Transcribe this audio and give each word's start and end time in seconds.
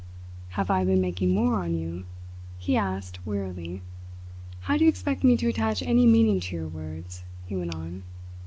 "Have 0.57 0.71
I 0.71 0.83
been 0.83 0.99
making 0.99 1.35
war 1.35 1.57
on 1.57 1.75
you?" 1.75 2.05
he 2.57 2.75
asked 2.75 3.23
wearily. 3.23 3.83
"How 4.61 4.75
do 4.75 4.83
you 4.83 4.89
expect 4.89 5.23
me 5.23 5.37
to 5.37 5.47
attach 5.49 5.83
any 5.83 6.07
meaning 6.07 6.39
to 6.39 6.55
your 6.55 6.67
words?" 6.67 7.23
he 7.45 7.55
went 7.55 7.75
on. 7.75 8.01